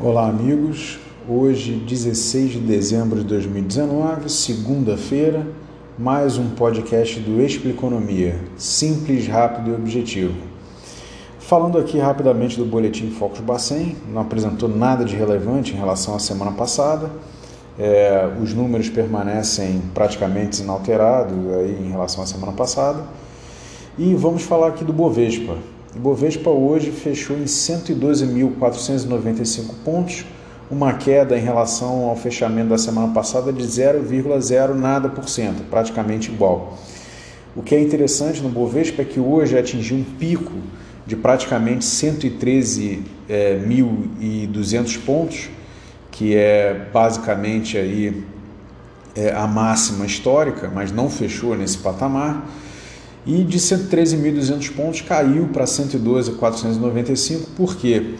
[0.00, 0.98] Olá, amigos.
[1.28, 5.46] Hoje, 16 de dezembro de 2019, segunda-feira,
[5.98, 10.34] mais um podcast do Expliconomia, simples, rápido e objetivo.
[11.38, 16.18] Falando aqui rapidamente do boletim Focus Bacen, não apresentou nada de relevante em relação à
[16.18, 17.08] semana passada.
[17.78, 23.04] É, os números permanecem praticamente inalterados aí em relação à semana passada.
[23.96, 25.54] E vamos falar aqui do Bovespa.
[25.94, 30.24] O Bovespa hoje fechou em 112.495 pontos,
[30.70, 36.32] uma queda em relação ao fechamento da semana passada de 0,0 nada por cento, praticamente
[36.32, 36.78] igual.
[37.54, 40.54] O que é interessante no Bovespa é que hoje atingiu um pico
[41.06, 43.60] de praticamente 113.200 é,
[45.04, 45.50] pontos,
[46.10, 48.24] que é basicamente aí
[49.14, 52.48] é, a máxima histórica, mas não fechou nesse patamar
[53.26, 58.14] e de 113.200 pontos caiu para 112.495, por quê?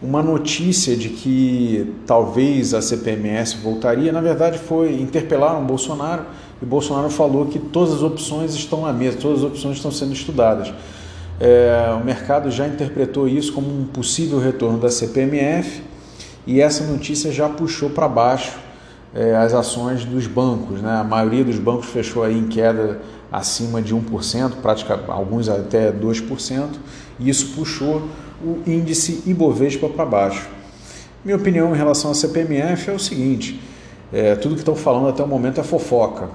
[0.00, 6.24] Uma notícia de que talvez a CPMS voltaria, na verdade foi interpelar o Bolsonaro
[6.60, 10.12] e Bolsonaro falou que todas as opções estão à mesa, todas as opções estão sendo
[10.12, 10.72] estudadas.
[11.38, 15.82] É, o mercado já interpretou isso como um possível retorno da CPMF
[16.46, 18.58] e essa notícia já puxou para baixo
[19.16, 20.82] é, as ações dos bancos.
[20.82, 20.92] Né?
[20.92, 23.00] A maioria dos bancos fechou aí em queda
[23.32, 26.68] acima de 1%, praticamente, alguns até 2%,
[27.18, 28.02] e isso puxou
[28.44, 30.48] o índice Ibovespa para baixo.
[31.24, 33.60] Minha opinião em relação à CPMF é o seguinte:
[34.12, 36.28] é, tudo que estão falando até o momento é fofoca.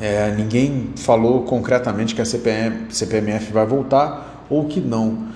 [0.00, 5.28] É, ninguém falou concretamente que a CPM, CPMF vai voltar ou que não.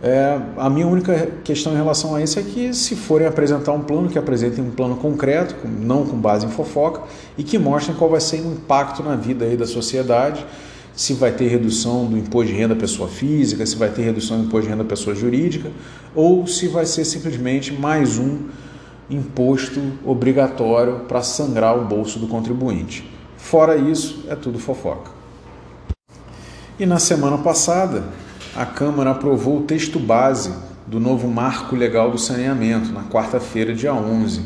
[0.00, 3.80] É, a minha única questão em relação a isso é que, se forem apresentar um
[3.80, 7.02] plano, que apresentem um plano concreto, não com base em fofoca,
[7.36, 10.46] e que mostrem qual vai ser o impacto na vida aí da sociedade,
[10.94, 14.44] se vai ter redução do imposto de renda pessoa física, se vai ter redução do
[14.46, 15.70] imposto de renda pessoa jurídica,
[16.14, 18.38] ou se vai ser simplesmente mais um
[19.10, 23.08] imposto obrigatório para sangrar o bolso do contribuinte.
[23.36, 25.10] Fora isso, é tudo fofoca.
[26.78, 28.04] E na semana passada,
[28.58, 30.52] a Câmara aprovou o texto base
[30.84, 34.40] do novo Marco Legal do Saneamento, na quarta-feira, dia 11.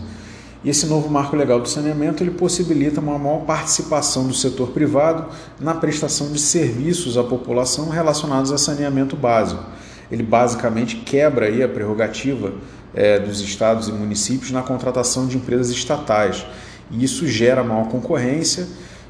[0.62, 5.30] E esse novo Marco Legal do Saneamento ele possibilita uma maior participação do setor privado
[5.58, 9.64] na prestação de serviços à população relacionados a saneamento básico.
[10.10, 12.52] Ele basicamente quebra aí a prerrogativa
[12.94, 16.44] é, dos estados e municípios na contratação de empresas estatais.
[16.90, 18.68] E isso gera maior concorrência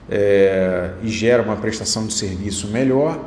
[0.09, 3.19] é, e gera uma prestação de serviço melhor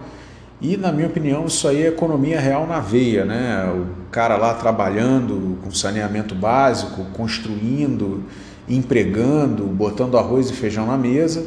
[0.62, 3.66] e, na minha opinião, isso aí é economia real na veia, né?
[3.66, 8.24] O cara lá trabalhando com saneamento básico, construindo,
[8.68, 11.46] empregando, botando arroz e feijão na mesa,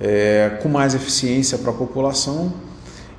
[0.00, 2.52] é, com mais eficiência para a população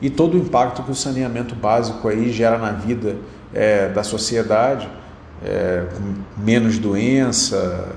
[0.01, 3.15] e todo o impacto que o saneamento básico aí gera na vida
[3.53, 4.89] é, da sociedade,
[5.45, 5.85] é,
[6.37, 7.95] menos doença,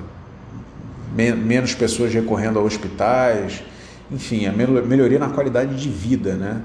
[1.12, 3.64] me menos pessoas recorrendo a hospitais,
[4.12, 6.60] enfim, a melhoria na qualidade de vida, né?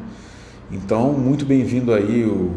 [0.73, 2.49] Então, muito bem-vindo aí o,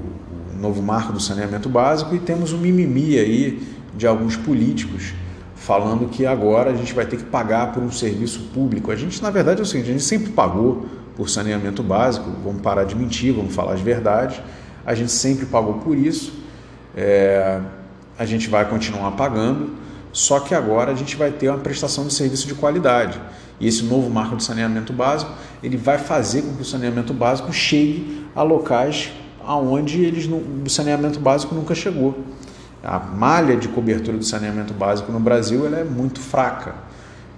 [0.54, 3.60] o, novo marco do saneamento básico e temos um mimimi aí
[3.92, 5.12] de alguns políticos
[5.56, 8.92] falando que agora a gente vai ter que pagar por um serviço público.
[8.92, 10.86] A gente, na verdade, é o seguinte, a gente sempre pagou
[11.16, 14.40] por saneamento básico, vamos parar de mentir, vamos falar as verdades,
[14.86, 16.34] a gente sempre pagou por isso,
[16.96, 17.60] é,
[18.16, 19.74] a gente vai continuar pagando,
[20.14, 23.20] só que agora a gente vai ter uma prestação de serviço de qualidade.
[23.58, 27.52] E esse novo marco de saneamento básico, ele vai fazer com que o saneamento básico
[27.52, 29.10] chegue a locais
[29.44, 32.16] aonde eles o saneamento básico nunca chegou.
[32.82, 36.76] A malha de cobertura do saneamento básico no Brasil ela é muito fraca.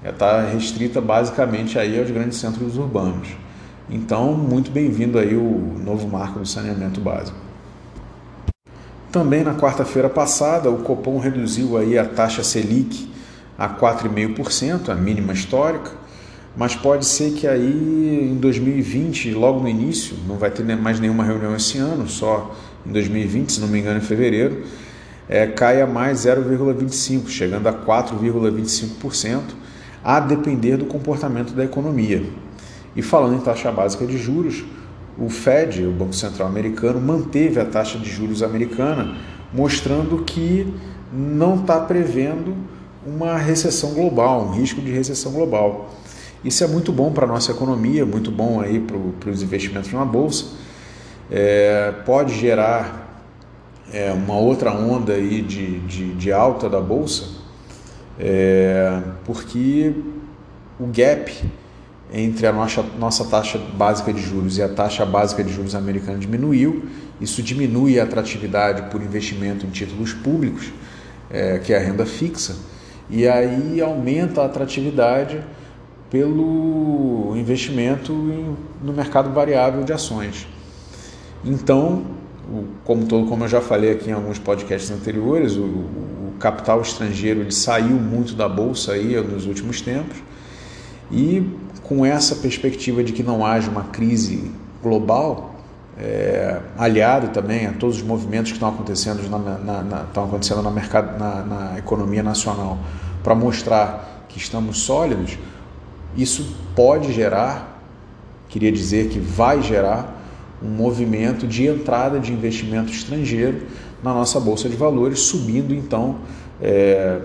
[0.05, 3.29] Está restrita basicamente aí aos grandes centros urbanos.
[3.89, 7.46] Então, muito bem-vindo aí o novo marco do saneamento básico.
[9.13, 13.09] Também na quarta-feira passada, o Copom reduziu aí a taxa Selic
[13.59, 15.93] a 4,5%, a mínima histórica,
[16.57, 21.25] mas pode ser que aí em 2020, logo no início, não vai ter mais nenhuma
[21.25, 22.55] reunião esse ano, só
[22.87, 24.65] em 2020, se não me engano, em fevereiro,
[25.29, 29.41] é, caia mais 0,25%, chegando a 4,25%,
[30.05, 32.25] a depender do comportamento da economia.
[32.95, 34.65] E falando em taxa básica de juros,
[35.19, 39.17] o Fed, o Banco Central Americano, manteve a taxa de juros americana,
[39.53, 40.73] mostrando que
[41.13, 42.55] não está prevendo
[43.07, 45.91] uma recessão global, um risco de recessão global.
[46.45, 50.05] Isso é muito bom para a nossa economia, muito bom aí para os investimentos na
[50.05, 50.47] bolsa.
[51.31, 53.25] É, pode gerar
[53.93, 57.25] é, uma outra onda aí de, de, de alta da bolsa,
[58.19, 59.93] é, porque
[60.79, 61.33] o gap
[62.13, 66.19] entre a nossa, nossa taxa básica de juros e a taxa básica de juros americana
[66.19, 66.87] diminuiu.
[67.21, 70.73] Isso diminui a atratividade por investimento em títulos públicos
[71.31, 72.57] é, que é a renda fixa,
[73.09, 75.41] e aí aumenta a atratividade
[76.11, 80.47] pelo investimento em, no mercado variável de ações.
[81.45, 82.05] Então,
[82.85, 87.41] como, todo, como eu já falei aqui em alguns podcasts anteriores, o, o capital estrangeiro
[87.41, 90.17] ele saiu muito da bolsa aí nos últimos tempos
[91.11, 91.49] e
[91.83, 94.51] com essa perspectiva de que não haja uma crise
[94.83, 95.55] global,
[95.99, 100.63] é, aliado também a todos os movimentos que estão acontecendo na, na, na estão acontecendo
[100.63, 102.79] na, mercado, na, na economia nacional
[103.23, 105.39] para mostrar que estamos sólidos,
[106.17, 107.81] isso pode gerar,
[108.49, 110.15] queria dizer que vai gerar
[110.63, 113.63] um movimento de entrada de investimento estrangeiro
[114.03, 116.17] na nossa bolsa de valores, subindo então
[116.61, 117.21] é,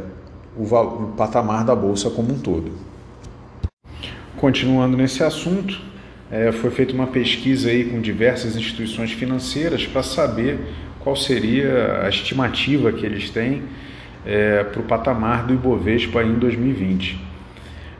[0.57, 2.71] o, o patamar da bolsa como um todo.
[4.41, 5.79] Continuando nesse assunto,
[6.31, 10.57] é, foi feita uma pesquisa aí com diversas instituições financeiras para saber
[10.99, 13.61] qual seria a estimativa que eles têm
[14.25, 17.21] é, para o patamar do Ibovespa em 2020.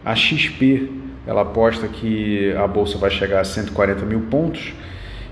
[0.03, 0.89] A XP
[1.27, 4.73] ela aposta que a bolsa vai chegar a 140 mil pontos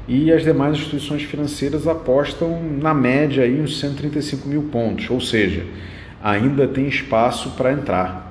[0.07, 5.65] e as demais instituições financeiras apostam na média aí uns 135 mil pontos, ou seja,
[6.21, 8.28] ainda tem espaço para entrar.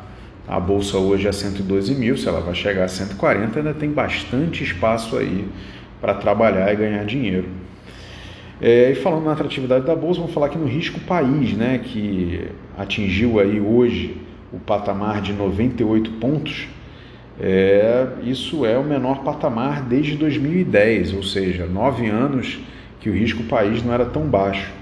[0.49, 4.65] A bolsa hoje é 112 mil, se ela vai chegar a 140, ainda tem bastante
[4.65, 5.47] espaço aí
[6.01, 7.45] para trabalhar e ganhar dinheiro.
[8.59, 12.49] É, e falando na atratividade da bolsa, vamos falar aqui no risco país, né, que
[12.79, 14.17] atingiu aí hoje
[14.51, 16.67] o patamar de 98 pontos.
[17.39, 22.59] É, isso é o menor patamar desde 2010, ou seja, nove anos
[23.01, 24.73] que o risco país não era tão baixo.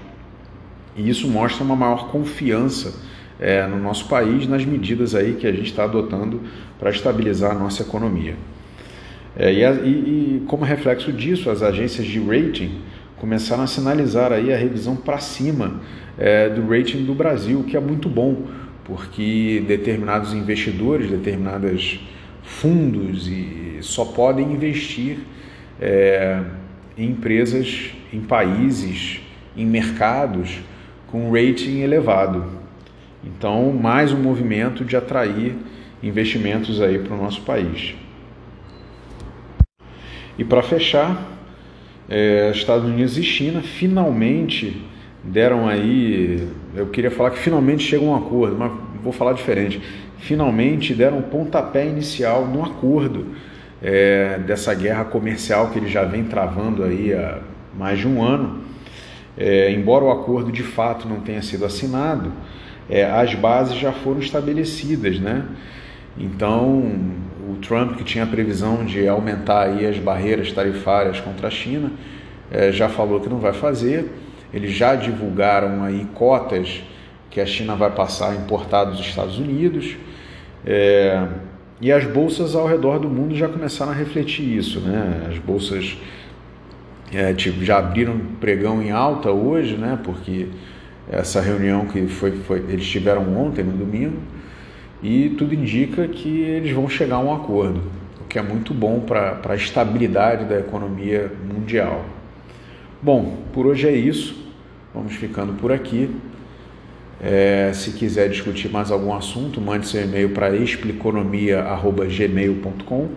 [0.95, 2.93] E isso mostra uma maior confiança
[3.39, 6.41] é, no nosso país nas medidas aí que a gente está adotando
[6.79, 8.35] para estabilizar a nossa economia.
[9.35, 12.81] É, e, e, e, como reflexo disso, as agências de rating
[13.17, 15.79] começaram a sinalizar aí a revisão para cima
[16.17, 18.47] é, do rating do Brasil, que é muito bom,
[18.83, 21.99] porque determinados investidores, determinados
[22.41, 25.17] fundos e só podem investir
[25.79, 26.41] é,
[26.97, 29.19] em empresas, em países,
[29.55, 30.59] em mercados
[31.07, 32.45] com rating elevado.
[33.27, 35.53] Então, mais um movimento de atrair
[36.01, 37.93] investimentos aí para o nosso país.
[40.37, 41.27] E para fechar,
[42.07, 44.81] é, Estados Unidos e China finalmente
[45.21, 48.71] deram aí, eu queria falar que finalmente chegou um acordo, mas
[49.03, 49.81] vou falar diferente.
[50.19, 53.35] Finalmente deram um pontapé inicial no acordo
[53.83, 57.39] é, dessa guerra comercial que ele já vem travando aí há
[57.77, 58.61] mais de um ano.
[59.37, 62.31] É, embora o acordo de fato não tenha sido assinado,
[62.89, 65.45] é, as bases já foram estabelecidas, né?
[66.17, 66.79] Então,
[67.47, 71.91] o Trump, que tinha a previsão de aumentar aí as barreiras tarifárias contra a China,
[72.51, 74.11] é, já falou que não vai fazer.
[74.53, 76.81] Eles já divulgaram aí cotas
[77.29, 79.95] que a China vai passar importar dos Estados Unidos.
[80.65, 81.27] É,
[81.79, 85.27] e as bolsas ao redor do mundo já começaram a refletir isso, né?
[85.29, 85.97] As bolsas
[87.13, 89.99] é, tipo, já abriram pregão em alta hoje, né?
[90.03, 90.47] Porque
[91.09, 94.17] essa reunião que foi, foi, eles tiveram ontem, no domingo,
[95.01, 97.81] e tudo indica que eles vão chegar a um acordo,
[98.19, 102.03] o que é muito bom para a estabilidade da economia mundial.
[103.01, 104.45] Bom, por hoje é isso,
[104.93, 106.13] vamos ficando por aqui.
[107.21, 113.09] É, se quiser discutir mais algum assunto, mande seu e-mail para expliconomia.gmail.com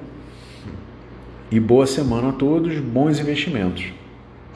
[1.51, 4.00] e boa semana a todos, bons investimentos.